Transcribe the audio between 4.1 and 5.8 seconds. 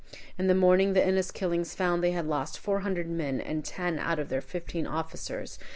of their fifteen officers.